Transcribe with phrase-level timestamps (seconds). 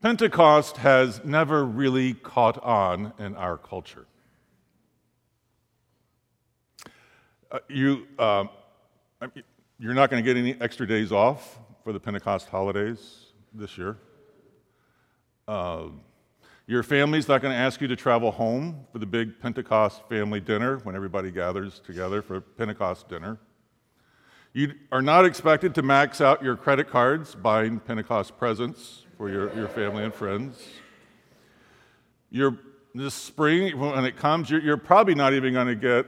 [0.00, 4.06] Pentecost has never really caught on in our culture.
[7.50, 8.48] Uh, you, um,
[9.80, 13.96] you're not going to get any extra days off for the Pentecost holidays this year.
[15.48, 15.86] Uh,
[16.68, 20.38] your family's not going to ask you to travel home for the big Pentecost family
[20.38, 23.40] dinner when everybody gathers together for Pentecost dinner.
[24.52, 29.52] You are not expected to max out your credit cards buying Pentecost presents for your,
[29.54, 30.64] your family and friends.
[32.30, 32.56] You're,
[32.94, 36.06] this spring, when it comes, you're, you're probably not even going to get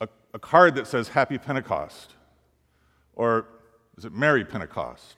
[0.00, 2.14] a, a card that says Happy Pentecost
[3.14, 3.46] or
[3.98, 5.16] is it Merry Pentecost?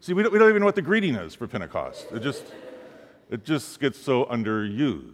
[0.00, 2.06] See, we don't, we don't even know what the greeting is for Pentecost.
[2.12, 2.44] It just,
[3.30, 5.12] it just gets so underused.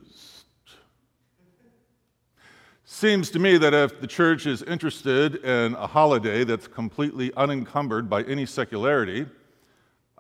[2.85, 8.09] Seems to me that if the church is interested in a holiday that's completely unencumbered
[8.09, 9.27] by any secularity,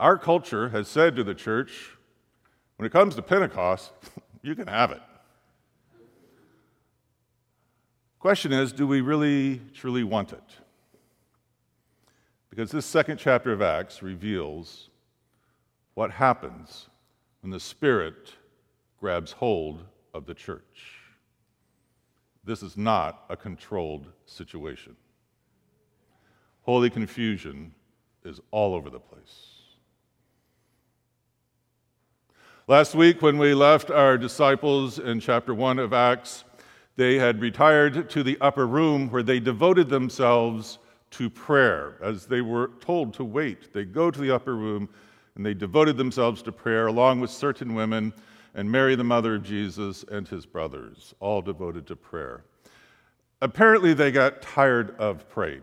[0.02, 1.96] our culture has said to the church,
[2.76, 3.92] when it comes to Pentecost,
[4.42, 5.00] you can have it.
[8.18, 10.42] Question is, do we really truly want it?
[12.50, 14.90] Because this second chapter of Acts reveals
[15.94, 16.88] what happens
[17.42, 18.32] when the Spirit
[18.98, 20.98] grabs hold of the church.
[22.42, 24.96] This is not a controlled situation.
[26.62, 27.72] Holy confusion
[28.24, 29.51] is all over the place.
[32.68, 36.44] Last week, when we left our disciples in chapter 1 of Acts,
[36.94, 40.78] they had retired to the upper room where they devoted themselves
[41.10, 41.96] to prayer.
[42.00, 44.88] As they were told to wait, they go to the upper room
[45.34, 48.12] and they devoted themselves to prayer along with certain women
[48.54, 52.44] and Mary, the mother of Jesus, and his brothers, all devoted to prayer.
[53.40, 55.62] Apparently, they got tired of praying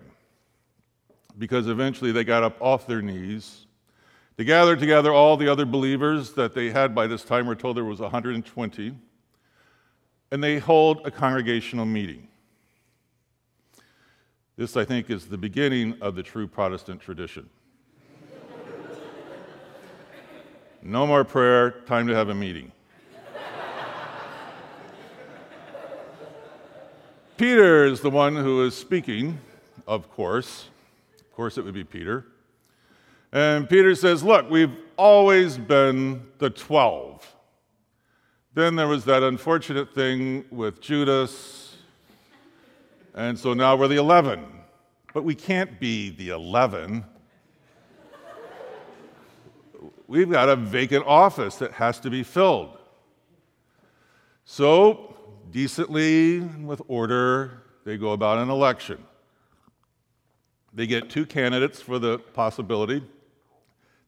[1.38, 3.68] because eventually they got up off their knees.
[4.40, 7.46] They gathered together all the other believers that they had by this time.
[7.46, 8.96] We're told there was 120.
[10.32, 12.30] And they hold a congregational meeting.
[14.56, 17.50] This, I think, is the beginning of the true Protestant tradition.
[20.82, 22.72] no more prayer, time to have a meeting.
[27.36, 29.38] Peter is the one who is speaking,
[29.86, 30.70] of course.
[31.20, 32.26] Of course, it would be Peter.
[33.32, 37.36] And Peter says, Look, we've always been the 12.
[38.54, 41.78] Then there was that unfortunate thing with Judas.
[43.14, 44.46] And so now we're the 11.
[45.14, 47.06] But we can't be the 11.
[50.08, 52.78] We've got a vacant office that has to be filled.
[54.44, 55.16] So
[55.52, 59.04] decently and with order, they go about an election.
[60.74, 63.04] They get two candidates for the possibility.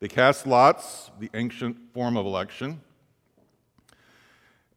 [0.01, 2.81] They cast lots, the ancient form of election.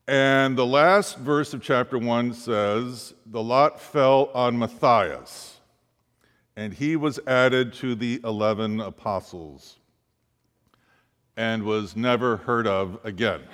[0.07, 5.61] And the last verse of chapter 1 says, The lot fell on Matthias,
[6.57, 9.79] and he was added to the 11 apostles
[11.39, 13.41] and was never heard of again.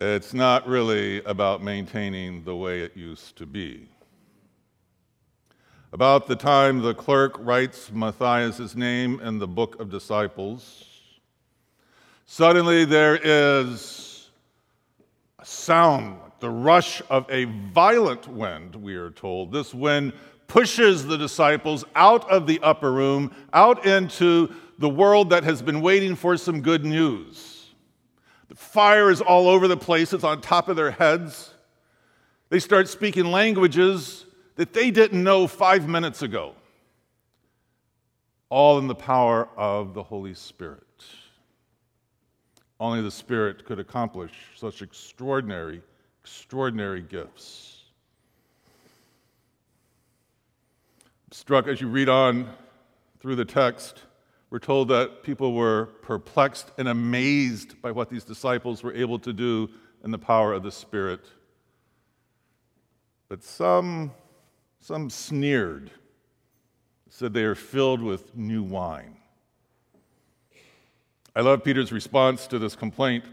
[0.00, 3.88] It's not really about maintaining the way it used to be.
[5.94, 10.86] About the time the clerk writes Matthias' name in the book of disciples,
[12.26, 14.28] suddenly there is
[15.38, 19.52] a sound, the rush of a violent wind, we are told.
[19.52, 20.14] This wind
[20.48, 25.80] pushes the disciples out of the upper room, out into the world that has been
[25.80, 27.66] waiting for some good news.
[28.48, 31.54] The fire is all over the place, it's on top of their heads.
[32.48, 34.24] They start speaking languages
[34.56, 36.54] that they didn't know five minutes ago,
[38.48, 40.80] all in the power of the Holy Spirit.
[42.78, 45.82] Only the Spirit could accomplish such extraordinary,
[46.22, 47.70] extraordinary gifts.
[51.30, 52.48] struck as you read on
[53.18, 54.04] through the text
[54.54, 59.32] we're told that people were perplexed and amazed by what these disciples were able to
[59.32, 59.68] do
[60.04, 61.24] in the power of the Spirit.
[63.28, 64.12] But some,
[64.84, 65.90] some sneered,
[67.08, 69.16] said they are filled with new wine.
[71.34, 73.24] I love Peter's response to this complaint.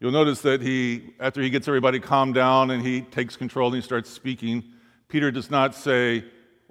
[0.00, 3.76] You'll notice that he, after he gets everybody calmed down and he takes control and
[3.76, 4.64] he starts speaking,
[5.06, 6.24] Peter does not say,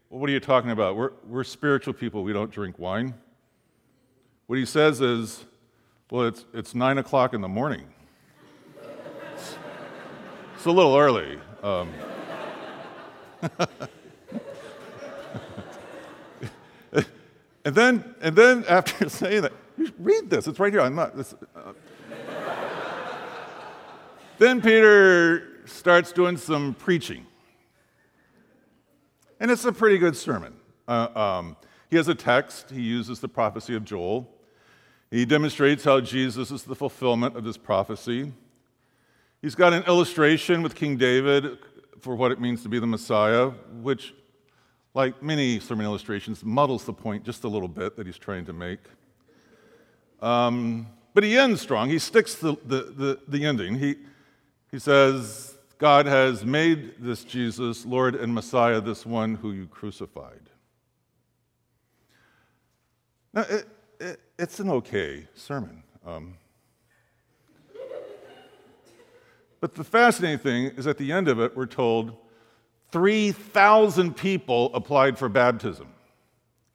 [0.09, 0.97] well, What are you talking about?
[0.97, 3.13] We're, we're spiritual people, we don't drink wine.
[4.47, 5.45] What he says is,
[6.11, 7.87] well, it's, it's nine o'clock in the morning.
[10.57, 11.39] It's, a little early.
[11.63, 11.89] Um,
[17.65, 20.81] And then, and then after saying that, you read this, it's right here.
[20.81, 21.17] I'm not.
[21.17, 21.73] This, uh.
[24.37, 27.25] then Peter starts doing some preaching.
[29.39, 30.53] And it's a pretty good sermon.
[30.87, 31.57] Uh, um,
[31.89, 34.29] he has a text, he uses the prophecy of Joel.
[35.11, 38.31] He demonstrates how Jesus is the fulfillment of this prophecy.
[39.41, 41.57] He's got an illustration with King David
[41.99, 43.49] for what it means to be the Messiah,
[43.81, 44.13] which,
[44.95, 48.53] like many sermon illustrations, muddles the point just a little bit that he's trying to
[48.53, 48.79] make.
[50.21, 51.89] Um, but he ends strong.
[51.89, 53.77] He sticks the, the, the, the ending.
[53.77, 53.95] He,
[54.71, 60.49] he says, God has made this Jesus, Lord and Messiah, this one who you crucified.
[63.33, 63.67] Now, it,
[63.99, 65.83] it, it's an okay sermon.
[66.05, 66.37] Um,
[69.59, 72.15] but the fascinating thing is at the end of it, we're told
[72.91, 75.87] 3,000 people applied for baptism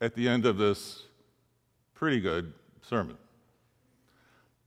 [0.00, 1.04] at the end of this
[1.94, 2.52] pretty good
[2.82, 3.16] sermon.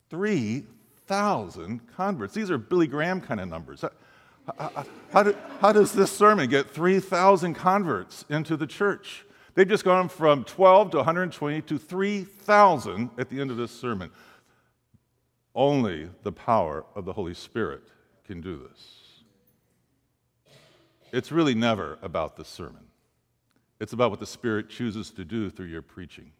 [0.10, 2.34] 3,000 converts.
[2.34, 3.84] These are Billy Graham kind of numbers.
[4.58, 9.26] How, how, do, how does this sermon get 3,000 converts into the church?
[9.56, 14.10] They've just gone from 12 to 120 to 3,000 at the end of this sermon.
[15.56, 17.84] Only the power of the Holy Spirit
[18.26, 19.03] can do this.
[21.14, 22.86] It's really never about the sermon,
[23.80, 26.32] it's about what the Spirit chooses to do through your preaching.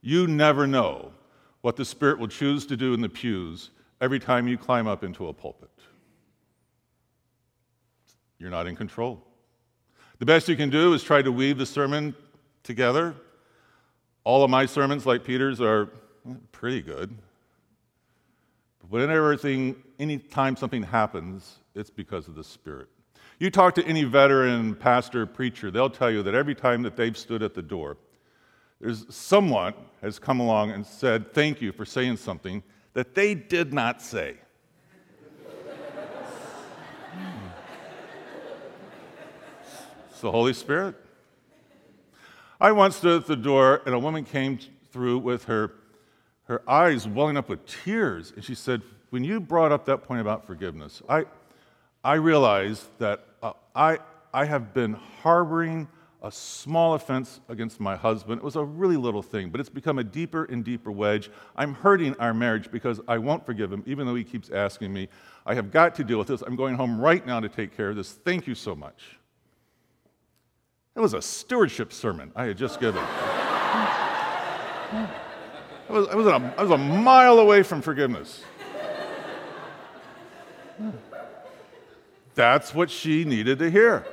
[0.00, 1.10] You never know
[1.60, 3.70] what the Spirit will choose to do in the pews
[4.00, 5.70] every time you climb up into a pulpit.
[8.38, 9.24] You're not in control.
[10.20, 12.14] The best you can do is try to weave the sermon
[12.62, 13.16] together.
[14.22, 15.88] All of my sermons, like Peter's, are
[16.52, 17.12] pretty good.
[18.80, 22.88] But whenever anything, anytime something happens, it's because of the Spirit.
[23.40, 27.16] You talk to any veteran pastor, preacher, they'll tell you that every time that they've
[27.16, 27.96] stood at the door,
[28.80, 32.64] there's someone has come along and said, Thank you for saying something
[32.94, 34.36] that they did not say.
[40.10, 40.96] It's the Holy Spirit.
[42.60, 44.58] I once stood at the door and a woman came
[44.90, 45.74] through with her,
[46.48, 48.32] her eyes welling up with tears.
[48.34, 51.26] And she said, When you brought up that point about forgiveness, I,
[52.02, 53.98] I realized that Uh, I,
[54.32, 55.88] I have been harboring
[56.22, 58.40] a small offense against my husband.
[58.40, 61.30] It was a really little thing, but it's become a deeper and deeper wedge.
[61.54, 65.08] I'm hurting our marriage because I won't forgive him, even though he keeps asking me.
[65.46, 66.42] I have got to deal with this.
[66.42, 68.12] I'm going home right now to take care of this.
[68.12, 69.18] Thank you so much.
[70.96, 73.00] It was a stewardship sermon I had just given.
[73.00, 75.08] I
[75.88, 78.42] was, I, was a, I was a mile away from forgiveness.
[82.38, 84.06] That's what she needed to hear.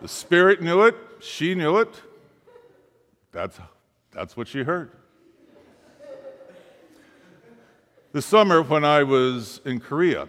[0.00, 2.00] The Spirit knew it, she knew it.
[3.32, 3.60] That's,
[4.12, 4.90] that's what she heard.
[8.12, 10.26] This summer, when I was in Korea,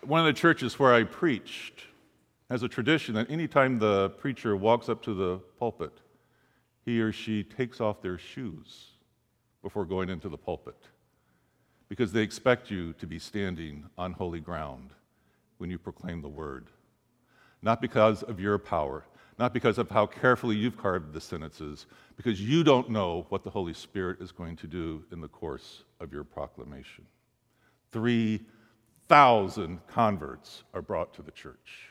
[0.00, 1.82] one of the churches where I preached,
[2.48, 5.92] has a tradition that anytime the preacher walks up to the pulpit,
[6.86, 8.92] he or she takes off their shoes
[9.62, 10.86] before going into the pulpit
[11.90, 14.92] because they expect you to be standing on holy ground
[15.60, 16.68] when you proclaim the word.
[17.62, 19.04] Not because of your power,
[19.38, 21.86] not because of how carefully you've carved the sentences,
[22.16, 25.84] because you don't know what the Holy Spirit is going to do in the course
[26.00, 27.04] of your proclamation.
[27.92, 31.88] 3,000 converts are brought to the church.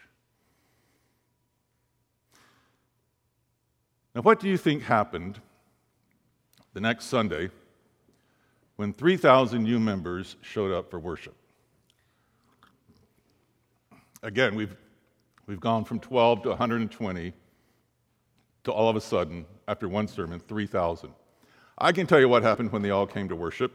[4.16, 5.40] Now, what do you think happened
[6.74, 7.52] the next Sunday
[8.78, 11.36] when 3,000 new members showed up for worship?
[14.22, 14.76] Again, we've,
[15.48, 17.34] we've gone from 12 to 120
[18.66, 21.12] to all of a sudden, after one sermon, 3,000.
[21.78, 23.72] I can tell you what happened when they all came to worship.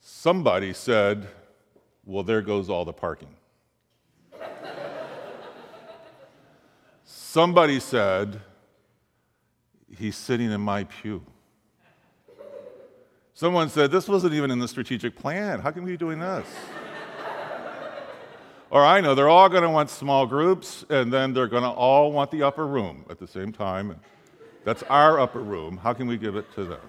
[0.00, 1.28] Somebody said,
[2.06, 3.34] Well, there goes all the parking.
[7.04, 8.40] Somebody said,
[9.94, 11.22] He's sitting in my pew.
[13.34, 15.60] Someone said, This wasn't even in the strategic plan.
[15.60, 16.46] How can we be doing this?
[18.70, 21.70] Or I know they're all going to want small groups, and then they're going to
[21.70, 24.00] all want the upper room at the same time.
[24.64, 25.76] That's our upper room.
[25.78, 26.80] How can we give it to them?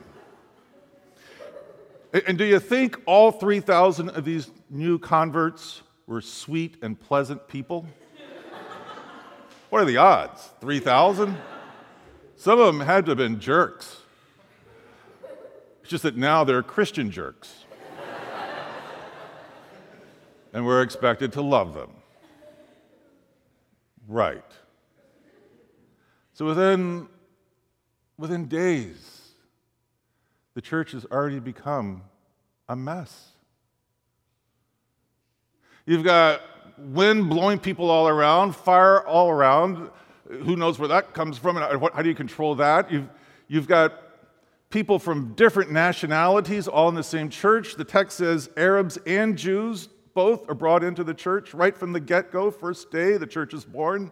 [2.27, 7.85] And do you think all 3,000 of these new converts were sweet and pleasant people?
[9.69, 10.49] What are the odds?
[10.59, 11.37] 3,000?
[12.35, 14.01] Some of them had to have been jerks.
[15.81, 17.60] It's just that now they're Christian jerks.
[20.53, 21.91] And we're expected to love them.
[24.07, 24.43] Right.
[26.33, 27.07] So within
[28.17, 29.21] within days,
[30.53, 32.03] the church has already become
[32.69, 33.29] a mess.
[35.85, 36.41] You've got
[36.77, 39.89] wind blowing people all around, fire all around.
[40.29, 42.91] Who knows where that comes from and how do you control that?
[42.91, 43.09] You've,
[43.47, 44.01] you've got
[44.69, 47.75] people from different nationalities all in the same church.
[47.75, 51.99] The text says Arabs and Jews both are brought into the church right from the
[51.99, 54.11] get go, first day the church is born.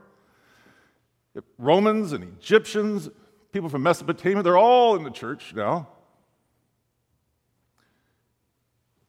[1.58, 3.10] Romans and Egyptians,
[3.52, 5.88] people from Mesopotamia, they're all in the church now.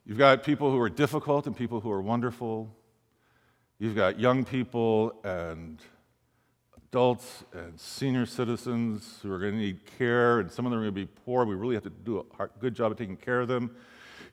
[0.04, 2.74] You've got people who are difficult and people who are wonderful.
[3.78, 5.80] You've got young people and
[6.88, 10.82] adults and senior citizens who are going to need care, and some of them are
[10.82, 11.44] going to be poor.
[11.44, 13.70] We really have to do a good job of taking care of them.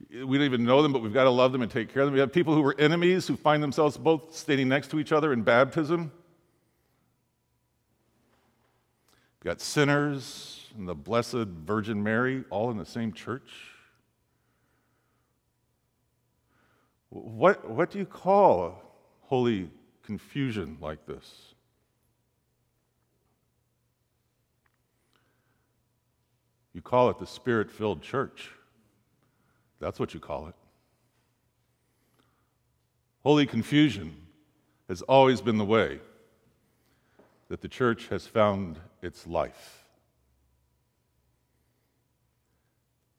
[0.09, 2.07] We don't even know them, but we've got to love them and take care of
[2.07, 2.13] them.
[2.13, 5.33] We have people who were enemies who find themselves both standing next to each other
[5.33, 6.11] in baptism.
[9.39, 13.51] We've got sinners and the Blessed Virgin Mary all in the same church.
[17.09, 18.81] What, what do you call
[19.21, 19.69] holy
[20.03, 21.53] confusion like this?
[26.73, 28.51] You call it the spirit filled church.
[29.79, 30.55] That's what you call it.
[33.23, 34.15] Holy confusion
[34.87, 35.99] has always been the way
[37.49, 39.83] that the church has found its life.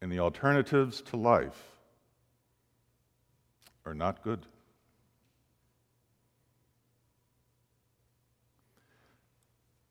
[0.01, 1.63] And the alternatives to life
[3.85, 4.47] are not good.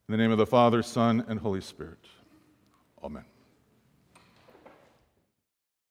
[0.07, 2.05] In the name of the Father, Son, and Holy Spirit.
[3.03, 3.25] Amen.